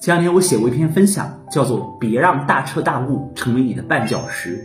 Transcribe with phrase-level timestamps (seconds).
[0.00, 4.58] 前两天我写过一篇分享，叫做《别让大彻大悟成为你的绊脚石》。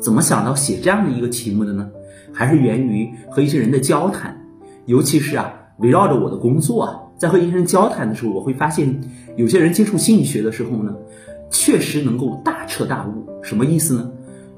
[0.00, 1.88] 怎么想到写这样的一个题目的呢？
[2.32, 4.38] 还是源于和一些人的交谈，
[4.86, 9.00] 尤其是啊，围绕着我的工作啊，在和一些人交谈的时候，我会发现，
[9.36, 10.94] 有些人接触心理学的时候呢，
[11.48, 13.24] 确实能够大彻大悟。
[13.42, 14.10] 什么意思呢？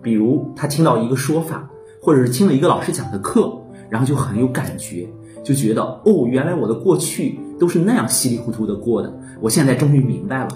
[0.02, 1.68] 比如他听到一个说法，
[2.00, 3.52] 或者是听了一个老师讲的课，
[3.88, 5.08] 然后就很有感觉，
[5.44, 10.48] 就觉得哦，原来我的过去都是那样稀里糊涂的过的，我现在终于明白了，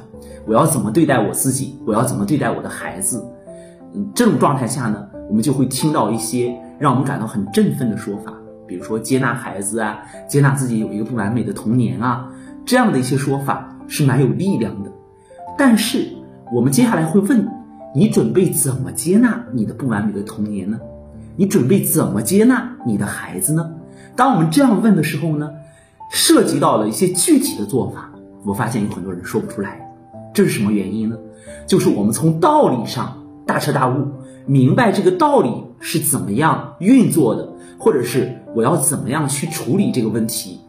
[0.47, 3.25] 我要怎么对待我自己，我要怎么对待我的孩子。
[3.95, 8.33] 嗯，这种状态下呢，我们就会听到一些让我们感到很振奋的说法，
[8.67, 12.31] 比如说接纳孩子啊，接纳自己有一个不完美的童年啊，
[12.65, 14.91] 这样的一些说法是蛮有力量的。
[15.59, 16.07] 但是
[16.53, 17.49] 我们接下来会问，
[17.95, 20.79] 你准备怎么接纳你的不完美的童年呢？
[21.41, 23.71] 你准备怎么接纳你的孩子呢？
[24.15, 25.49] 当我们这样问的时候呢，
[26.13, 28.11] 涉及到了一些具体的做法，
[28.45, 29.81] 我发现有很多人说不出来，
[30.35, 31.17] 这是什么原因呢？
[31.67, 33.17] 就是我们从道理上。
[33.47, 34.07] 大彻大悟，
[34.47, 40.61] 明白这个道理是怎么样运作的，或者是我要怎么样去处理这个问题，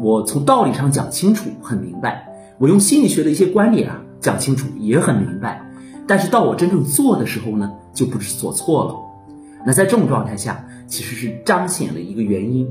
[0.00, 2.28] 我从道理上讲清楚，很明白。
[2.58, 5.60] 我用心理学的一些观点啊讲清楚，也很明白。
[6.06, 8.94] 但是到我真正做的时候呢，就不知所措了。
[9.66, 12.68] 那在这种状态下，其实是彰显了一个原因，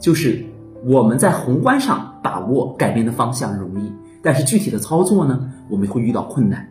[0.00, 0.44] 就是
[0.84, 6.68] 我们在宏观上把握改变的方向容易，但是具体的操作呢，我们会遇到困难。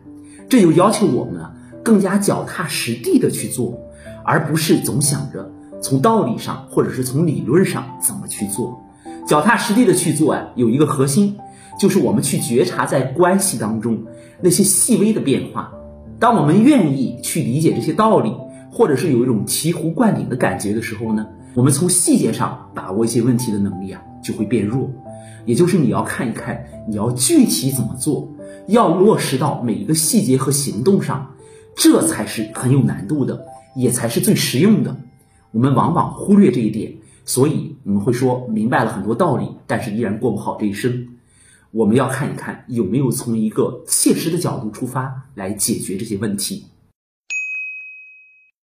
[0.48, 1.54] 这就要求我们啊。
[1.84, 3.76] 更加脚踏实地的去做，
[4.24, 8.84] 而不是总想着从道理上或者是从理论上怎么去做。
[9.26, 11.38] 脚踏实地的去做啊，有一个核心，
[11.80, 14.04] 就是我们去觉察在关系当中
[14.40, 15.72] 那些细微的变化。
[16.20, 18.32] 当我们愿意去理解这些道理，
[18.72, 24.90] 或者是有一种醍醐灌顶的感觉的时候呢，我们从细节上把握一些问题的能力啊，就会变弱。
[25.44, 28.32] 也就是你要看一看，你要具体怎么做，
[28.68, 31.28] 要落实到每一个细节和行动上。
[31.74, 34.96] 这才是很有难度的，也才是最实用的。
[35.50, 36.94] 我们往往忽略这一点，
[37.24, 41.08] 所以我们会说明白了很多道理，但是依然过不好这一生。
[41.70, 46.66] 我们要看一看有没有从一个切实的角度出发来解决这些问题。